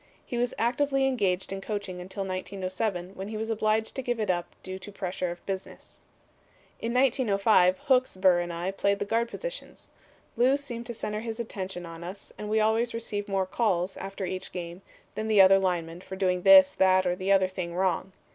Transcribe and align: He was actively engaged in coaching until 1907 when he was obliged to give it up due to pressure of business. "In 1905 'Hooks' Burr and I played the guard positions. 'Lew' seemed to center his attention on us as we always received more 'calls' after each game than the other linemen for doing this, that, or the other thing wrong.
He 0.25 0.35
was 0.35 0.55
actively 0.57 1.05
engaged 1.05 1.53
in 1.53 1.61
coaching 1.61 2.01
until 2.01 2.23
1907 2.25 3.11
when 3.13 3.27
he 3.27 3.37
was 3.37 3.51
obliged 3.51 3.93
to 3.93 4.01
give 4.01 4.19
it 4.19 4.31
up 4.31 4.47
due 4.63 4.79
to 4.79 4.91
pressure 4.91 5.29
of 5.29 5.45
business. 5.45 6.01
"In 6.79 6.91
1905 6.95 7.77
'Hooks' 7.77 8.17
Burr 8.17 8.39
and 8.39 8.51
I 8.51 8.71
played 8.71 8.97
the 8.97 9.05
guard 9.05 9.29
positions. 9.29 9.89
'Lew' 10.37 10.57
seemed 10.57 10.87
to 10.87 10.95
center 10.95 11.19
his 11.19 11.39
attention 11.39 11.85
on 11.85 12.03
us 12.03 12.33
as 12.39 12.47
we 12.47 12.59
always 12.59 12.95
received 12.95 13.27
more 13.29 13.45
'calls' 13.45 13.95
after 13.95 14.25
each 14.25 14.51
game 14.51 14.81
than 15.13 15.27
the 15.27 15.39
other 15.39 15.59
linemen 15.59 16.01
for 16.01 16.15
doing 16.15 16.41
this, 16.41 16.73
that, 16.73 17.05
or 17.05 17.15
the 17.15 17.31
other 17.31 17.47
thing 17.47 17.75
wrong. 17.75 18.11